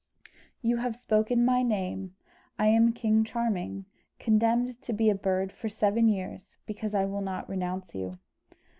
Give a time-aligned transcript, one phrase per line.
[0.63, 2.15] "You have spoken my name.
[2.57, 3.85] I am King Charming,
[4.17, 8.17] condemned to be a bird for seven years, because I will not renounce you."